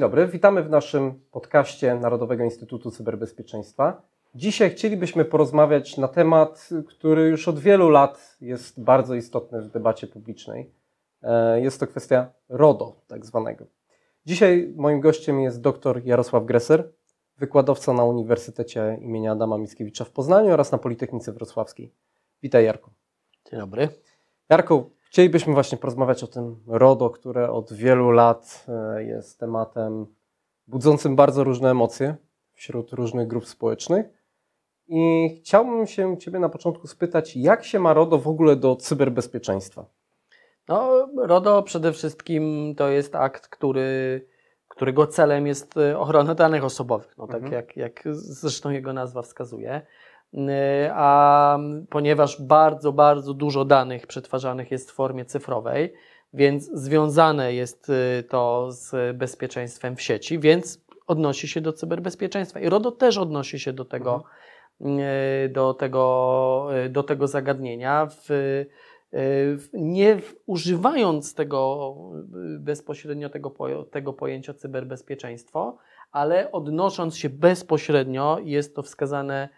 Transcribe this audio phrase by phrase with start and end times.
[0.00, 4.02] Dzień dobry, witamy w naszym podcaście Narodowego Instytutu Cyberbezpieczeństwa.
[4.34, 10.06] Dzisiaj chcielibyśmy porozmawiać na temat, który już od wielu lat jest bardzo istotny w debacie
[10.06, 10.70] publicznej.
[11.22, 13.64] E, jest to kwestia RODO, tak zwanego.
[14.26, 16.92] Dzisiaj moim gościem jest dr Jarosław Greser,
[17.38, 19.26] wykładowca na Uniwersytecie im.
[19.30, 21.92] Adama Mickiewicza w Poznaniu oraz na Politechnice Wrocławskiej.
[22.42, 22.90] Witaj Jarku.
[23.50, 23.88] Dzień dobry.
[24.48, 30.06] Jarku, chcielibyśmy właśnie porozmawiać o tym RODO, które od wielu lat e, jest tematem
[30.66, 32.16] budzącym bardzo różne emocje
[32.52, 34.06] wśród różnych grup społecznych.
[34.88, 39.84] I chciałbym się Ciebie na początku spytać, jak się ma RODO w ogóle do cyberbezpieczeństwa?
[40.68, 44.26] No, RODO przede wszystkim to jest akt, który,
[44.68, 47.52] którego celem jest e, ochrona danych osobowych, no, tak mhm.
[47.52, 49.82] jak, jak zresztą jego nazwa wskazuje.
[50.34, 51.58] E, a
[51.90, 55.92] ponieważ bardzo, bardzo dużo danych przetwarzanych jest w formie cyfrowej,
[56.34, 62.60] więc związane jest e, to z bezpieczeństwem w sieci, więc odnosi się do cyberbezpieczeństwa.
[62.60, 64.24] I RODO też odnosi się do tego,
[64.80, 65.52] mhm.
[65.52, 68.06] do tego, do tego zagadnienia.
[68.06, 68.64] W,
[69.72, 71.94] nie używając tego
[72.58, 73.54] bezpośrednio tego,
[73.90, 75.78] tego pojęcia cyberbezpieczeństwo,
[76.12, 79.48] ale odnosząc się bezpośrednio, jest to wskazane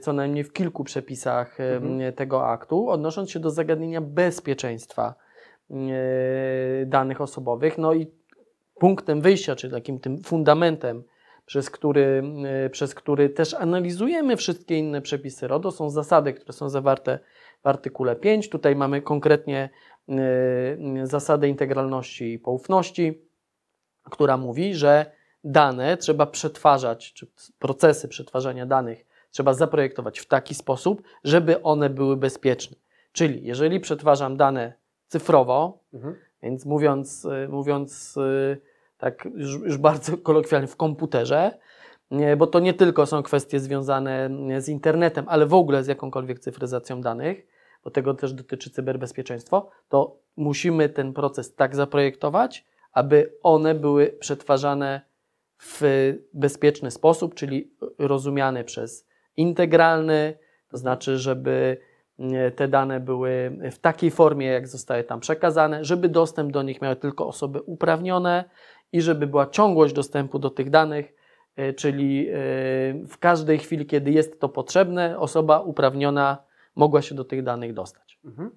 [0.00, 2.12] co najmniej w kilku przepisach e, mhm.
[2.12, 5.14] tego aktu, odnosząc się do zagadnienia bezpieczeństwa
[5.70, 5.74] e,
[6.86, 7.78] danych osobowych.
[7.78, 8.06] No i
[8.74, 11.04] punktem wyjścia, czy takim tym fundamentem,
[11.46, 12.22] przez który,
[12.70, 17.18] przez który też analizujemy wszystkie inne przepisy RODO, są zasady, które są zawarte
[17.62, 18.48] w artykule 5.
[18.48, 19.70] Tutaj mamy konkretnie
[21.02, 23.22] zasadę integralności i poufności,
[24.10, 25.10] która mówi, że
[25.44, 27.26] dane trzeba przetwarzać, czy
[27.58, 32.76] procesy przetwarzania danych trzeba zaprojektować w taki sposób, żeby one były bezpieczne.
[33.12, 34.72] Czyli jeżeli przetwarzam dane
[35.08, 36.16] cyfrowo, mhm.
[36.42, 38.60] więc mówiąc, y, mówiąc y,
[38.98, 41.58] tak już, już bardzo kolokwialnie w komputerze,
[42.36, 47.00] bo to nie tylko są kwestie związane z internetem, ale w ogóle z jakąkolwiek cyfryzacją
[47.00, 47.46] danych,
[47.84, 55.00] bo tego też dotyczy cyberbezpieczeństwo, to musimy ten proces tak zaprojektować, aby one były przetwarzane
[55.58, 55.82] w
[56.32, 59.06] bezpieczny sposób, czyli rozumiane przez
[59.36, 61.76] integralny, to znaczy, żeby
[62.56, 66.96] te dane były w takiej formie, jak zostaje tam przekazane, żeby dostęp do nich miały
[66.96, 68.44] tylko osoby uprawnione
[68.92, 71.14] i żeby była ciągłość dostępu do tych danych,
[71.56, 72.34] e, czyli e,
[73.08, 76.44] w każdej chwili, kiedy jest to potrzebne, osoba uprawniona
[76.74, 78.18] mogła się do tych danych dostać.
[78.24, 78.50] Mhm.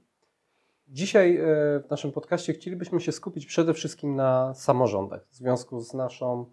[0.88, 1.44] Dzisiaj e,
[1.80, 6.46] w naszym podcaście chcielibyśmy się skupić przede wszystkim na samorządach w związku z naszą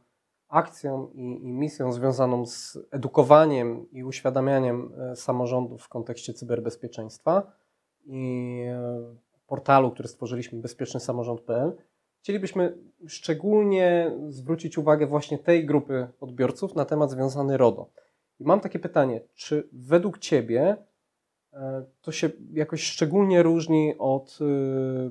[0.55, 7.53] akcją i, i misją związaną z edukowaniem i uświadamianiem e, samorządów w kontekście cyberbezpieczeństwa
[8.05, 9.15] i e,
[9.47, 11.73] portalu, który stworzyliśmy, bezpiecznysamorząd.pl.
[12.19, 17.91] Chcielibyśmy szczególnie zwrócić uwagę właśnie tej grupy odbiorców na temat związany RODO.
[18.41, 20.77] I mam takie pytanie, czy według Ciebie
[21.55, 24.39] E, to się jakoś szczególnie różni od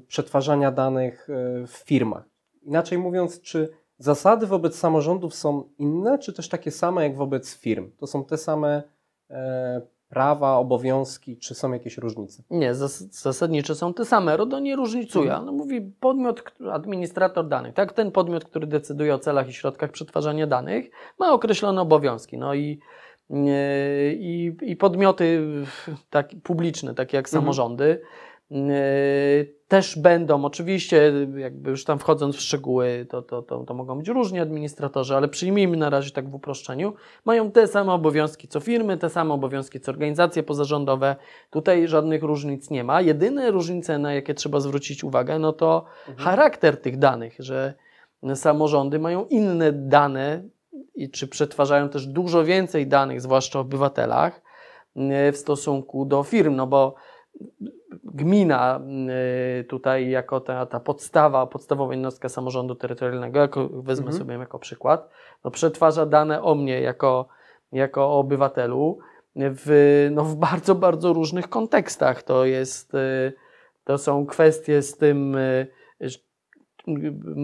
[0.07, 1.27] przetwarzania danych
[1.67, 2.23] w firmach.
[2.61, 3.69] Inaczej mówiąc, czy
[4.03, 7.91] zasady wobec samorządów są inne, czy też takie same jak wobec firm?
[7.97, 8.83] To są te same
[9.29, 12.43] e, prawa, obowiązki, czy są jakieś różnice?
[12.49, 12.75] Nie,
[13.09, 14.37] zasadniczo są te same.
[14.37, 15.29] RODO nie różnicuje.
[15.29, 15.45] Mhm.
[15.45, 17.73] No, mówi podmiot, administrator danych.
[17.73, 20.89] Tak, ten podmiot, który decyduje o celach i środkach przetwarzania danych,
[21.19, 22.37] ma określone obowiązki.
[22.37, 22.79] No i
[23.29, 25.41] i, i podmioty
[26.09, 27.41] tak, publiczne, takie jak mhm.
[27.41, 28.01] samorządy,
[29.67, 34.07] też będą, oczywiście, jakby już tam wchodząc w szczegóły, to, to, to, to mogą być
[34.07, 36.93] różni administratorzy, ale przyjmijmy na razie tak w uproszczeniu,
[37.25, 41.15] mają te same obowiązki co firmy, te same obowiązki co organizacje pozarządowe.
[41.49, 43.01] Tutaj żadnych różnic nie ma.
[43.01, 46.17] Jedyne różnice, na jakie trzeba zwrócić uwagę, no to mhm.
[46.29, 47.73] charakter tych danych, że
[48.35, 50.43] samorządy mają inne dane
[50.95, 54.41] i czy przetwarzają też dużo więcej danych, zwłaszcza o obywatelach,
[54.95, 56.95] e, w stosunku do firm, no bo
[58.13, 58.79] gmina
[59.59, 64.19] e, tutaj jako ta, ta podstawa, podstawowa jednostka samorządu terytorialnego, jako, wezmę mhm.
[64.19, 65.09] sobie jako przykład,
[65.43, 67.27] no przetwarza dane o mnie jako,
[67.71, 68.97] jako obywatelu
[69.35, 72.23] w, no w bardzo, bardzo różnych kontekstach.
[72.23, 73.31] To jest, e,
[73.83, 75.37] to są kwestie z tym,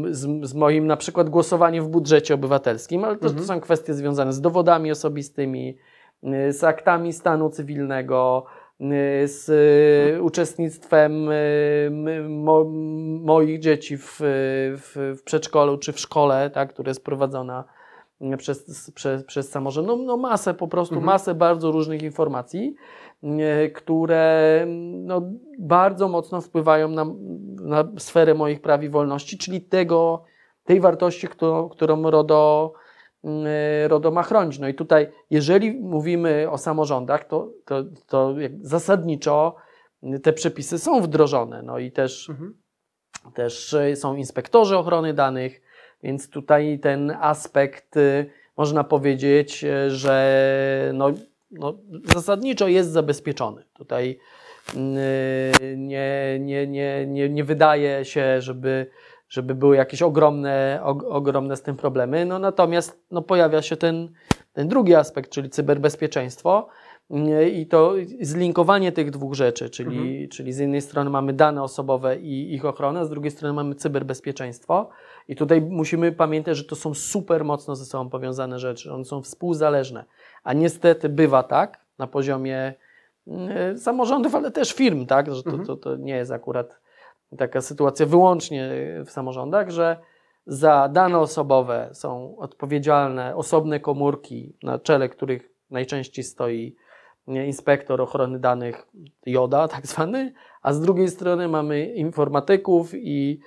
[0.10, 3.42] z, z, moim na przykład głosowaniem w budżecie obywatelskim, ale to, mhm.
[3.42, 5.78] to są kwestie związane z dowodami osobistymi,
[6.24, 8.59] y, z aktami stanu cywilnego, y,
[9.26, 9.50] z
[10.06, 10.26] mhm.
[10.26, 12.64] uczestnictwem y, mo,
[13.22, 17.64] moich dzieci w, w, w, przedszkolu czy w szkole, tak, które jest prowadzona
[18.38, 19.88] przez, przez, przez samorząd.
[19.88, 21.06] No, no masę, po prostu mhm.
[21.06, 22.76] masę bardzo różnych informacji.
[23.76, 25.22] Które no,
[25.60, 27.06] bardzo mocno wpływają na,
[27.62, 30.24] na sferę moich praw i wolności, czyli tego,
[30.64, 32.74] tej wartości, którą, którą RODO,
[33.88, 34.60] RODO ma chronić.
[34.60, 39.56] No i tutaj, jeżeli mówimy o samorządach, to, to, to zasadniczo
[40.24, 41.62] te przepisy są wdrożone.
[41.64, 42.58] No i też, mhm.
[43.34, 45.62] też są inspektorzy ochrony danych,
[46.04, 47.96] więc tutaj ten aspekt
[48.58, 51.12] można powiedzieć, że no,
[51.52, 51.78] no,
[52.14, 53.64] zasadniczo jest zabezpieczony.
[53.74, 54.20] Tutaj
[55.78, 58.88] nie, nie, nie, nie, nie wydaje się, żeby,
[59.30, 60.80] żeby były jakieś ogromne,
[61.10, 62.26] ogromne z tym problemy.
[62.26, 64.10] No, natomiast no, pojawia się ten,
[64.54, 66.68] ten drugi aspekt, czyli cyberbezpieczeństwo.
[67.54, 70.30] I to zlinkowanie tych dwóch rzeczy, czyli, mhm.
[70.30, 73.76] czyli z jednej strony mamy dane osobowe i ich ochronę, a z drugiej strony mamy
[73.76, 74.90] cyberbezpieczeństwo.
[75.28, 79.22] I tutaj musimy pamiętać, że to są super mocno ze sobą powiązane rzeczy, one są
[79.22, 80.06] współzależne.
[80.44, 82.74] A niestety bywa tak na poziomie
[83.74, 85.68] y, samorządów, ale też firm, tak, że to, mhm.
[85.68, 86.80] to, to nie jest akurat
[87.38, 88.72] taka sytuacja wyłącznie
[89.06, 89.98] w samorządach, że
[90.46, 96.76] za dane osobowe są odpowiedzialne osobne komórki, na czele których najczęściej stoi
[97.28, 98.88] inspektor ochrony danych
[99.26, 103.40] JODA, tak zwany, a z drugiej strony mamy informatyków i,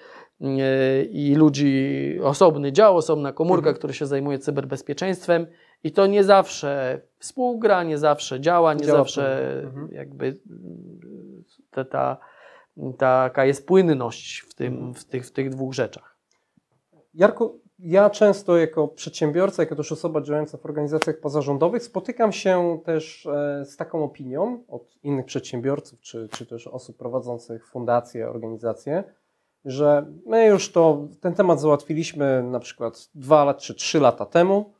[1.11, 3.77] i ludzi, osobny dział, osobna komórka, mhm.
[3.77, 5.47] który się zajmuje cyberbezpieczeństwem
[5.85, 9.89] i to nie zawsze współgra, nie zawsze działa, nie działa zawsze mhm.
[9.93, 10.41] jakby
[11.71, 12.17] ta, ta,
[12.99, 14.95] taka jest płynność w, tym, mhm.
[14.95, 16.17] w, tych, w tych dwóch rzeczach.
[17.15, 23.27] Jarku, ja często jako przedsiębiorca, jako też osoba działająca w organizacjach pozarządowych spotykam się też
[23.27, 29.05] e, z taką opinią od innych przedsiębiorców, czy, czy też osób prowadzących fundacje, organizacje,
[29.65, 34.73] że my już to, ten temat załatwiliśmy na przykład dwa czy trzy lata temu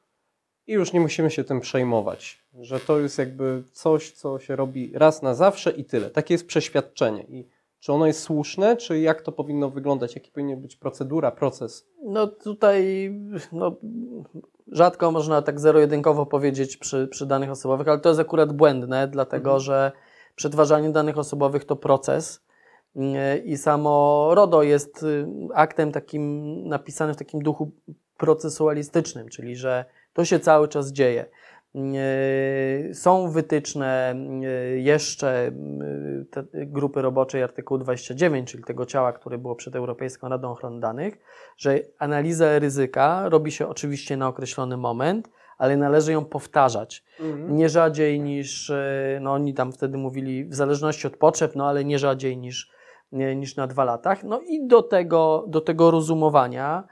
[0.67, 4.93] i już nie musimy się tym przejmować, że to jest jakby coś, co się robi
[4.95, 6.11] raz na zawsze i tyle.
[6.11, 7.49] Takie jest przeświadczenie i
[7.83, 10.15] czy ono jest słuszne, czy jak to powinno wyglądać?
[10.15, 11.89] Jaki powinien być procedura, proces?
[12.05, 13.11] No tutaj
[13.53, 13.77] no,
[14.69, 19.51] rzadko można tak zero-jedynkowo powiedzieć przy, przy danych osobowych, ale to jest akurat błędne, dlatego
[19.51, 19.61] mhm.
[19.61, 19.93] że
[20.35, 22.45] przetwarzanie danych osobowych to proces
[23.45, 27.71] i samo RODO jest y, aktem takim napisanym w takim duchu
[28.17, 31.27] procesualistycznym, czyli że to się cały czas dzieje.
[31.75, 34.47] E, są wytyczne e,
[34.79, 40.81] jeszcze e, grupy roboczej artykułu 29, czyli tego ciała, które było przed Europejską Radą Ochrony
[40.81, 41.19] Danych,
[41.57, 45.29] że analiza ryzyka robi się oczywiście na określony moment,
[45.59, 47.05] ale należy ją powtarzać.
[47.21, 47.57] Mhm.
[47.57, 48.73] Nie rzadziej niż,
[49.21, 52.71] no oni tam wtedy mówili, w zależności od potrzeb, no ale nie rzadziej niż,
[53.13, 54.25] niż na dwa latach.
[54.25, 56.85] No i do tego, do tego rozumowania,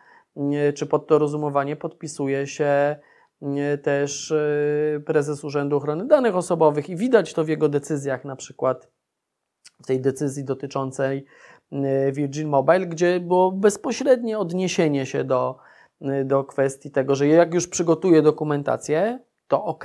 [0.75, 2.97] czy pod to rozumowanie podpisuje się
[3.83, 8.89] też e, prezes Urzędu Ochrony Danych Osobowych i widać to w jego decyzjach, na przykład
[9.83, 11.25] w tej decyzji dotyczącej
[11.73, 15.59] e, Virgin Mobile, gdzie było bezpośrednie odniesienie się do,
[16.01, 19.85] e, do kwestii tego, że jak już przygotuje dokumentację, to ok,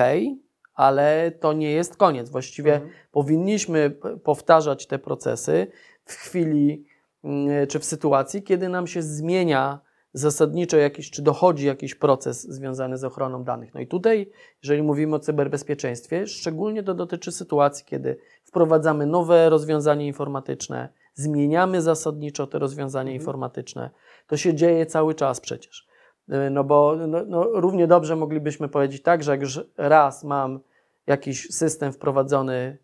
[0.73, 2.29] ale to nie jest koniec.
[2.29, 2.91] Właściwie mhm.
[3.11, 3.91] powinniśmy
[4.23, 5.67] powtarzać te procesy
[6.05, 6.85] w chwili
[7.69, 9.79] czy w sytuacji, kiedy nam się zmienia
[10.15, 13.73] zasadniczo jakiś, czy dochodzi jakiś proces związany z ochroną danych.
[13.73, 14.31] No i tutaj,
[14.63, 22.47] jeżeli mówimy o cyberbezpieczeństwie, szczególnie to dotyczy sytuacji, kiedy wprowadzamy nowe rozwiązanie informatyczne, zmieniamy zasadniczo
[22.47, 23.21] te rozwiązania mhm.
[23.21, 23.89] informatyczne.
[24.27, 25.87] To się dzieje cały czas przecież.
[26.29, 30.59] Y, no bo no, no, równie dobrze moglibyśmy powiedzieć tak, że jak już raz mam
[31.07, 32.77] jakiś system wprowadzony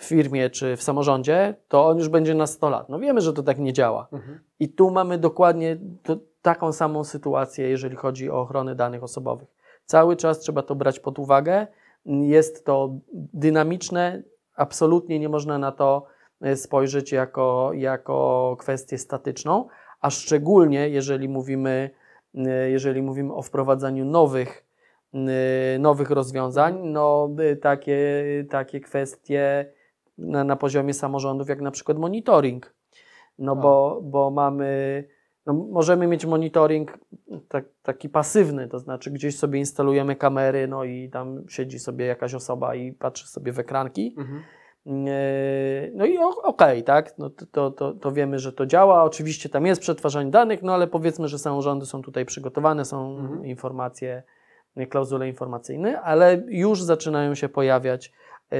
[0.00, 2.88] w firmie czy w samorządzie, to on już będzie na 100 lat.
[2.88, 4.08] No wiemy, że to tak nie działa.
[4.12, 4.40] Mhm.
[4.60, 9.48] I tu mamy dokładnie to, taką samą sytuację, jeżeli chodzi o ochronę danych osobowych.
[9.86, 11.66] Cały czas trzeba to brać pod uwagę.
[12.06, 12.94] Jest to
[13.34, 14.22] dynamiczne,
[14.56, 16.06] absolutnie nie można na to
[16.40, 19.68] e, spojrzeć jako, jako kwestię statyczną,
[20.00, 21.90] a szczególnie jeżeli mówimy,
[22.34, 24.64] e, jeżeli mówimy o wprowadzaniu nowych,
[25.14, 27.28] e, nowych rozwiązań, no
[27.60, 29.72] takie, takie kwestie
[30.20, 32.74] na, na poziomie samorządów, jak na przykład monitoring.
[33.38, 35.04] No bo, bo mamy
[35.46, 36.98] no, możemy mieć monitoring
[37.48, 42.34] tak, taki pasywny, to znaczy gdzieś sobie instalujemy kamery, no i tam siedzi sobie jakaś
[42.34, 44.14] osoba i patrzy sobie w ekranki.
[44.18, 44.42] Mhm.
[44.86, 49.04] E, no i okej, okay, tak, no to, to, to wiemy, że to działa.
[49.04, 53.46] Oczywiście tam jest przetwarzanie danych, no ale powiedzmy, że samorządy są tutaj przygotowane, są mhm.
[53.46, 54.22] informacje,
[54.90, 58.12] klauzule informacyjne, ale już zaczynają się pojawiać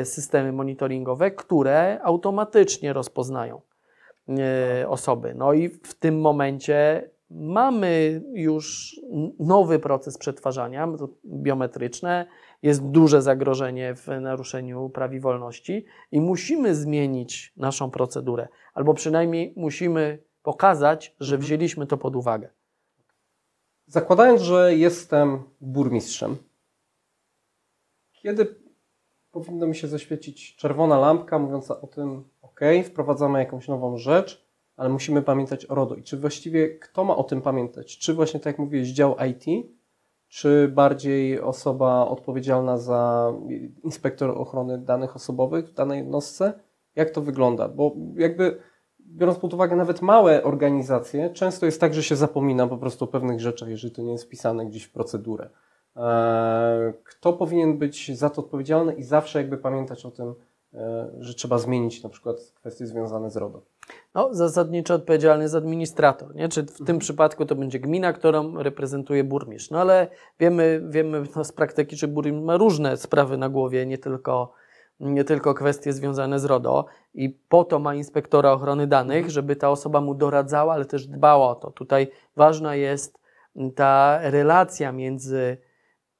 [0.05, 3.61] systemy monitoringowe, które automatycznie rozpoznają
[4.39, 5.35] E, osoby.
[5.35, 8.97] No i w tym momencie mamy już
[9.39, 10.89] nowy proces przetwarzania
[11.27, 12.27] biometryczne,
[12.63, 19.55] jest duże zagrożenie w naruszeniu praw i wolności i musimy zmienić naszą procedurę, albo przynajmniej
[19.57, 21.47] musimy pokazać, że mhm.
[21.47, 22.49] wzięliśmy to pod uwagę.
[23.87, 26.37] zakładając, że jestem burmistrzem,
[28.13, 28.55] kiedy
[29.33, 34.89] powinno mi się zaświecić czerwona lampka mówiąca o tym, ok, wprowadzamy jakąś nową rzecz, ale
[34.89, 35.95] musimy pamiętać o RODO.
[35.95, 37.99] I czy właściwie kto ma o tym pamiętać?
[37.99, 39.73] Czy właśnie tak jak mówiłeś, dział IT,
[40.29, 43.33] czy bardziej osoba odpowiedzialna za
[43.85, 46.53] inspektor ochrony danych osobowych w danej jednostce?
[46.97, 47.69] Jak to wygląda?
[47.69, 48.59] Bo jakby
[49.01, 53.09] biorąc pod uwagę nawet małe organizacje, często jest tak, że się zapomina po prostu o
[53.09, 55.51] pewnych rzeczach, jeżeli to nie jest wpisane gdzieś w procedurę.
[55.97, 60.35] E, kto powinien być za to odpowiedzialny i zawsze jakby pamiętać o tym,
[60.75, 63.63] e, że trzeba zmienić na przykład kwestie związane z RODO?
[64.15, 66.49] No, zasadniczo odpowiedzialny jest administrator, nie?
[66.49, 66.99] Czy w tym Mhm.
[66.99, 69.71] przypadku to będzie gmina, którą reprezentuje burmistrz.
[69.71, 70.09] No ale
[70.41, 74.53] wiemy, wiemy no, z praktyki, że burmistrz ma różne sprawy na głowie, nie tylko,
[75.01, 79.31] nie tylko kwestie związane z RODO i po to ma inspektora ochrony danych, Mhm.
[79.31, 81.71] żeby ta osoba mu doradzała, ale też dbała o to.
[81.71, 83.19] Tutaj ważna jest
[83.75, 85.57] ta relacja między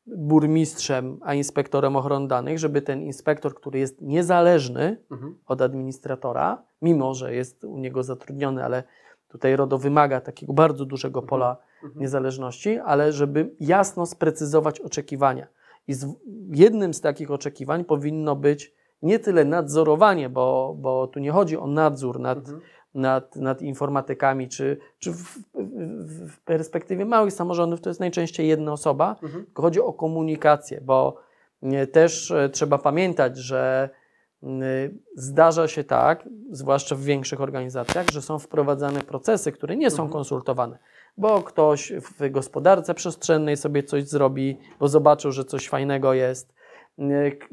[0.07, 5.35] burmistrzem a inspektorem ochrony danych, żeby ten inspektor, który jest niezależny, Mhm.
[5.47, 8.83] od administratora, mimo że jest u niego zatrudniony, ale
[9.29, 12.01] tutaj RODO wymaga takiego bardzo dużego pola Mhm.
[12.01, 15.47] niezależności, ale żeby jasno sprecyzować oczekiwania.
[15.89, 16.07] I z,
[16.51, 21.67] jednym z takich oczekiwań powinno być nie tyle nadzorowanie, bo, bo tu nie chodzi o
[21.67, 22.61] nadzór nad, Mhm.
[22.95, 28.73] Nad, nad informatykami, czy, czy w, w, w perspektywie małych samorządów to jest najczęściej jedna
[28.73, 29.45] osoba, Mhm.
[29.45, 31.17] tylko chodzi o komunikację, bo
[31.63, 33.91] nie, też e, trzeba pamiętać, że
[34.43, 34.63] mm,
[35.15, 40.13] zdarza się tak, zwłaszcza w większych organizacjach, że są wprowadzane procesy, które nie są Mhm.
[40.13, 40.79] konsultowane,
[41.17, 46.53] bo ktoś w gospodarce przestrzennej sobie coś zrobi, bo zobaczył, że coś fajnego jest.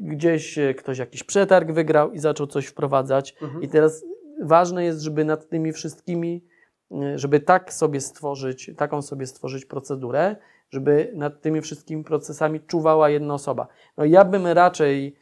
[0.00, 3.34] Gdzieś e, ktoś jakiś przetarg wygrał i zaczął coś wprowadzać.
[3.42, 3.62] Mhm.
[3.62, 4.04] I teraz
[4.42, 6.44] ważne jest, żeby nad tymi wszystkimi,
[6.92, 10.36] y, żeby tak sobie stworzyć, taką sobie stworzyć procedurę,
[10.70, 13.66] żeby nad tymi wszystkimi procesami czuwała jedna osoba.
[13.96, 15.16] No ja bym raczej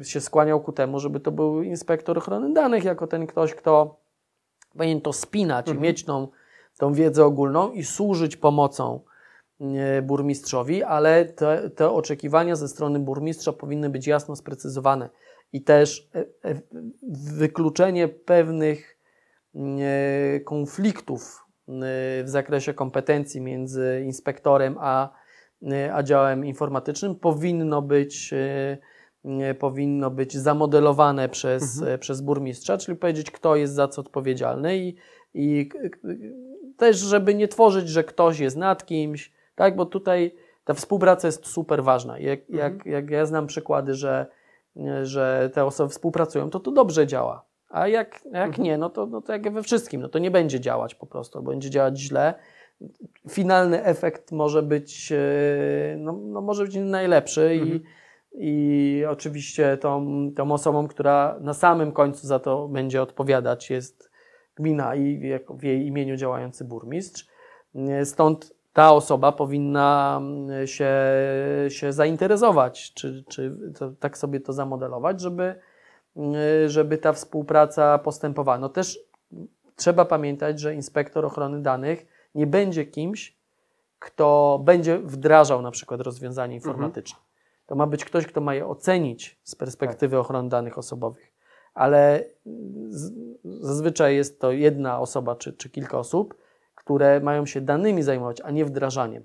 [0.00, 4.00] y, się skłaniał ku temu, żeby to był inspektor ochrony danych, jako ten ktoś, kto
[4.78, 5.82] powinien to spinać i Mhm.
[5.82, 6.28] mieć tą,
[6.78, 9.00] tą wiedzę ogólną i służyć pomocą
[9.60, 15.08] y, burmistrzowi, ale te, te oczekiwania ze strony burmistrza powinny być jasno sprecyzowane
[15.52, 16.18] i też e,
[16.50, 16.60] e,
[17.34, 18.98] wykluczenie pewnych
[19.54, 21.44] e, konfliktów
[22.24, 25.12] w zakresie kompetencji między inspektorem a,
[25.92, 28.34] a działem informatycznym powinno być,
[29.58, 31.98] powinno być zamodelowane przez, Mhm.
[31.98, 34.96] przez burmistrza, czyli powiedzieć, kto jest za co odpowiedzialny i,
[35.34, 35.68] i
[36.76, 41.46] też, żeby nie tworzyć, że ktoś jest nad kimś, tak, bo tutaj ta współpraca jest
[41.46, 42.18] super ważna.
[42.18, 42.92] Jak, jak, Mhm.
[42.92, 44.26] jak ja znam przykłady, że
[45.02, 47.44] że te osoby współpracują, to to dobrze działa.
[47.68, 48.64] A jak, jak Mhm.
[48.64, 51.42] nie, no to, no to jak we wszystkim, no to nie będzie działać po prostu,
[51.42, 52.34] będzie działać źle.
[53.30, 57.80] Finalny efekt może być, e, no, no może być najlepszy i, Mhm.
[58.34, 64.10] i oczywiście tą, tą osobą, która na samym końcu za to będzie odpowiadać jest
[64.56, 67.26] gmina i w jej imieniu działający burmistrz.
[67.74, 70.92] E, Stąd ta osoba powinna mm, się,
[71.68, 75.54] się zainteresować, czy, czy to, tak sobie to zamodelować, żeby,
[76.16, 76.34] mm,
[76.66, 78.58] żeby ta współpraca postępowała.
[78.58, 78.98] No też
[79.76, 83.40] trzeba pamiętać, że inspektor ochrony danych nie będzie kimś,
[83.98, 87.18] kto będzie wdrażał na przykład rozwiązanie informatyczne.
[87.66, 91.32] To ma być ktoś, kto ma je ocenić z perspektywy ochrony danych osobowych.
[91.74, 92.24] Ale
[92.88, 93.12] z,
[93.44, 96.34] zazwyczaj jest to jedna osoba czy, czy kilka osób,
[96.80, 99.24] które mają się danymi zajmować, a nie wdrażaniem.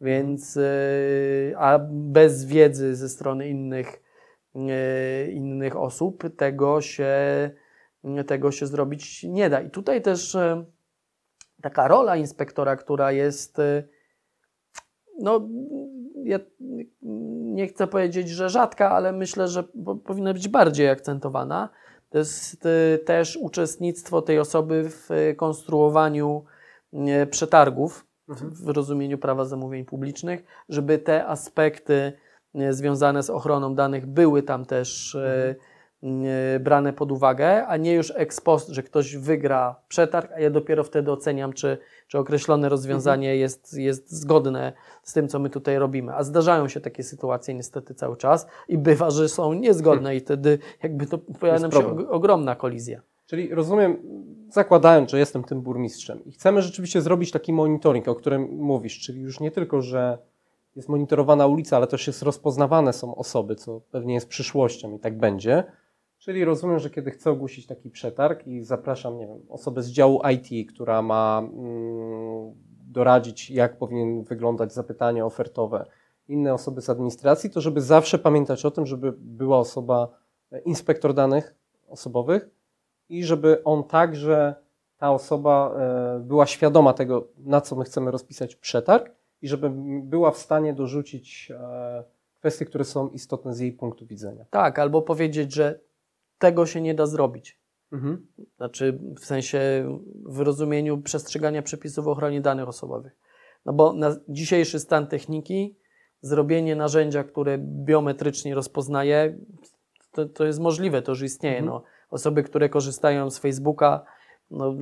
[0.00, 4.02] Więc, yy, a bez wiedzy ze strony innych,
[4.54, 7.14] yy, innych osób tego się,
[8.26, 9.60] tego się zrobić nie da.
[9.60, 10.64] I tutaj też yy,
[11.62, 13.58] taka rola inspektora, która jest,
[15.18, 15.48] no,
[16.24, 16.38] ja
[17.42, 21.68] nie chcę powiedzieć, że rzadka, ale myślę, że po- powinna być bardziej akcentowana.
[22.10, 26.44] To jest y, też uczestnictwo tej osoby w y, konstruowaniu
[26.92, 28.50] y, przetargów Mhm.
[28.54, 32.12] w rozumieniu prawa zamówień publicznych, żeby te aspekty
[32.70, 35.56] związane z ochroną danych były tam też y,
[36.60, 40.84] brane pod uwagę, a nie już ex post, że ktoś wygra przetarg, a ja dopiero
[40.84, 44.72] wtedy oceniam, czy, czy określone rozwiązanie jest, jest zgodne
[45.02, 46.14] z tym, co my tutaj robimy.
[46.14, 50.58] A zdarzają się takie sytuacje niestety cały czas i bywa, że są niezgodne i wtedy
[50.82, 52.06] jakby to pojawia nam się problem.
[52.10, 53.00] ogromna kolizja.
[53.26, 53.96] Czyli rozumiem,
[54.50, 59.20] zakładając, że jestem tym burmistrzem i chcemy rzeczywiście zrobić taki monitoring, o którym mówisz, czyli
[59.20, 60.18] już nie tylko, że
[60.76, 65.18] jest monitorowana ulica, ale też jest rozpoznawane są osoby, co pewnie jest przyszłością i tak
[65.18, 65.64] będzie.
[66.26, 70.20] Czyli rozumiem, że kiedy chcę ogłosić taki przetarg i zapraszam, nie wiem, osobę z działu
[70.34, 72.54] IT, która ma mm,
[72.88, 75.86] doradzić, jak powinien wyglądać zapytanie ofertowe,
[76.28, 80.08] inne osoby z administracji, to żeby zawsze pamiętać o tym, żeby była osoba,
[80.52, 81.54] e, inspektor danych
[81.88, 82.50] osobowych
[83.08, 84.54] i żeby on także,
[84.98, 89.70] ta osoba e, była świadoma tego, na co my chcemy rozpisać przetarg i żeby
[90.02, 92.04] była w stanie dorzucić e,
[92.34, 94.44] kwestie, które są istotne z jej punktu widzenia.
[94.50, 95.86] Tak, albo powiedzieć, że
[96.38, 97.58] tego się nie da zrobić.
[97.92, 98.26] Mhm.
[98.56, 99.60] Znaczy w sensie
[100.24, 103.16] w rozumieniu przestrzegania przepisów o ochronie danych osobowych.
[103.64, 105.76] No bo na dzisiejszy stan techniki,
[106.20, 109.38] zrobienie narzędzia, które biometrycznie rozpoznaje,
[110.12, 111.58] to, to jest możliwe, to już istnieje.
[111.58, 111.74] Mhm.
[111.74, 114.04] No, osoby, które korzystają z Facebooka,
[114.50, 114.74] no,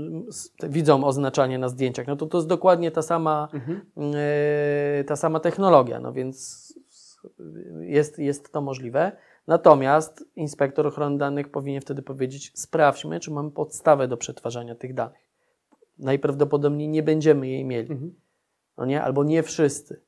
[0.63, 2.07] widzą oznaczanie na zdjęciach.
[2.07, 3.81] No to to jest dokładnie ta sama, Mhm.
[4.15, 6.65] e, ta sama technologia, no więc
[7.81, 9.13] jest, jest to możliwe.
[9.47, 15.25] Natomiast inspektor ochrony danych powinien wtedy powiedzieć: sprawdźmy, czy mamy podstawę do przetwarzania tych danych.
[15.99, 18.15] Najprawdopodobniej nie będziemy jej mieli, Mhm.
[18.79, 19.03] no nie?
[19.03, 20.01] albo nie wszyscy.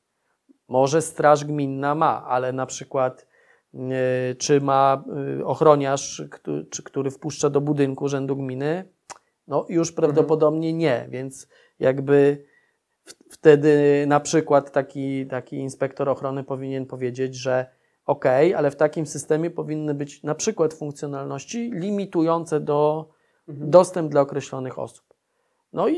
[0.67, 3.27] Może Straż Gminna ma, ale na przykład
[3.73, 5.03] e, czy ma
[5.39, 8.85] e, ochroniarz, który, czy, który wpuszcza do budynku urzędu gminy?
[9.47, 11.47] No już prawdopodobnie nie, więc
[11.79, 12.45] jakby
[13.05, 17.65] w- wtedy na przykład taki, taki inspektor ochrony powinien powiedzieć, że
[18.07, 18.25] OK,
[18.57, 23.09] ale w takim systemie powinny być na przykład funkcjonalności limitujące do
[23.49, 23.69] Mhm.
[23.71, 25.05] dostęp dla określonych osób.
[25.73, 25.97] No i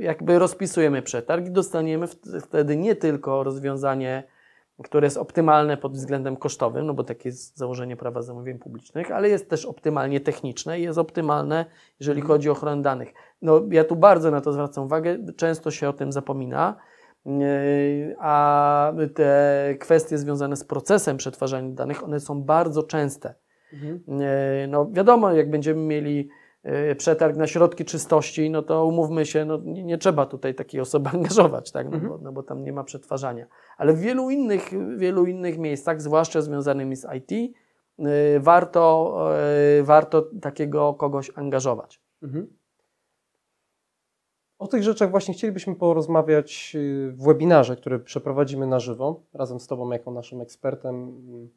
[0.00, 4.22] jakby rozpisujemy przetarg i dostaniemy wt- wtedy nie tylko rozwiązanie,
[4.84, 9.28] które jest optymalne pod względem kosztowym, no bo takie jest założenie prawa zamówień publicznych, ale
[9.28, 11.64] jest też optymalnie techniczne i jest optymalne,
[12.00, 13.12] jeżeli chodzi o ochronę danych.
[13.42, 16.76] No ja tu bardzo na to zwracam uwagę, często się o tym zapomina,
[18.18, 23.34] a te kwestie związane z procesem przetwarzania danych, one są bardzo częste.
[23.72, 24.00] Mhm.
[24.68, 26.28] No wiadomo, jak będziemy mieli
[26.62, 30.80] e, przetarg na środki czystości, no to umówmy się, no nie, nie trzeba tutaj takiej
[30.80, 31.90] osoby angażować, tak?
[31.90, 32.12] no, Mhm.
[32.12, 33.46] bo, no bo tam nie ma przetwarzania.
[33.78, 37.54] Ale w wielu innych, wielu innych miejscach, zwłaszcza związanymi z IT,
[37.98, 39.16] e, warto,
[39.78, 42.00] e, warto takiego kogoś angażować.
[42.22, 42.46] Mhm.
[44.60, 49.66] O tych rzeczach właśnie chcielibyśmy porozmawiać y, w webinarze, który przeprowadzimy na żywo, razem z
[49.66, 51.48] Tobą jako naszym ekspertem, mm,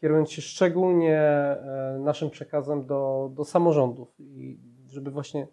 [0.00, 5.46] kierując się szczególnie e, naszym przekazem do, do samorządów i żeby właśnie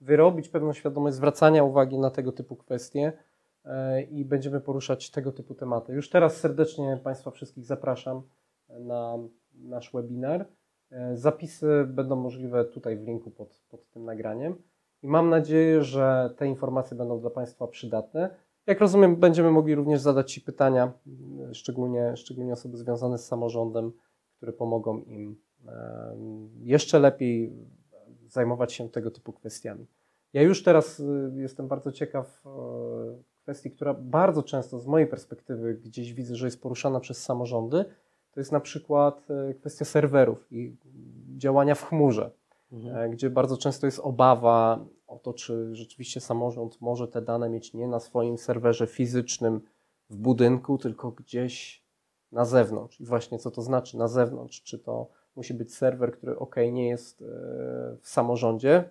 [0.00, 3.12] wyrobić pewną świadomość zwracania uwagi na tego typu kwestie
[3.64, 5.92] e, i będziemy poruszać tego typu tematy.
[5.92, 8.22] Już teraz serdecznie Państwa wszystkich zapraszam
[8.68, 9.18] na
[9.54, 10.46] nasz webinar.
[10.90, 14.71] E, Zapisy będą możliwe tutaj w linku pod, pod tym nagraniem.
[15.02, 18.30] I mam nadzieję, że te informacje będą dla Państwa przydatne.
[18.66, 23.92] Jak rozumiem, będziemy mogli również zadać Ci pytania, m, szczególnie, szczególnie osoby związane z samorządem,
[24.36, 25.36] które pomogą im
[26.60, 27.52] jeszcze lepiej
[28.28, 29.86] zajmować się tego typu kwestiami.
[30.32, 32.42] Ja już teraz y, jestem bardzo ciekaw
[33.42, 37.84] kwestii, która bardzo często z mojej perspektywy gdzieś widzę, że jest poruszana przez samorządy.
[38.32, 40.76] To jest na przykład e, kwestia serwerów i
[41.36, 42.30] działania w chmurze
[42.72, 47.74] e, gdzie bardzo często jest obawa o to, czy rzeczywiście samorząd może te dane mieć
[47.74, 49.60] nie na swoim serwerze fizycznym
[50.10, 51.84] w budynku, tylko gdzieś
[52.32, 53.00] na zewnątrz.
[53.00, 54.62] I właśnie co to znaczy na zewnątrz?
[54.62, 57.26] Czy to musi być serwer, który ok, nie jest e,
[58.00, 58.90] w samorządzie,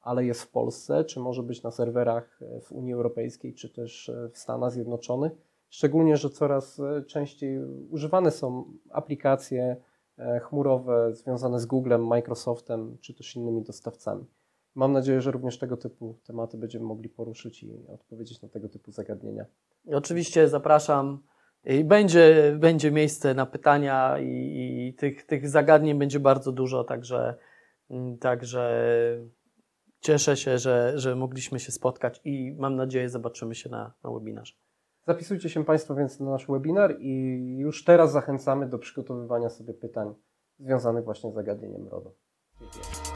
[0.00, 4.10] ale jest w Polsce, czy może być na serwerach e, w Unii Europejskiej, czy też
[4.32, 5.32] w Stanach Zjednoczonych?
[5.68, 7.58] Szczególnie, że coraz częściej
[7.90, 9.76] używane są aplikacje
[10.42, 14.26] chmurowe związane z Googlem, Microsoftem czy też innymi dostawcami.
[14.74, 18.92] Mam nadzieję, że również tego typu tematy będziemy mogli poruszyć i odpowiedzieć na tego typu
[18.92, 19.44] zagadnienia.
[19.92, 21.22] Oczywiście zapraszam.
[21.64, 27.34] I będzie, będzie miejsce na pytania i, i tych, tych zagadnień będzie bardzo dużo, także,
[27.90, 28.84] mm, także
[30.00, 34.54] cieszę się, że, że mogliśmy się spotkać i mam nadzieję zobaczymy się na, na webinarze.
[35.06, 40.14] Zapisujcie się Państwo więc na nasz webinar i już teraz zachęcamy do przygotowywania sobie pytań
[40.58, 42.14] związanych właśnie z zagadnieniem RODO.
[42.60, 43.09] Dziękuję.